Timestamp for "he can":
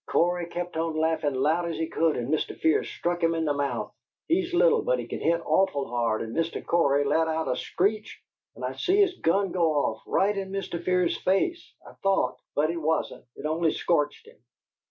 4.97-5.19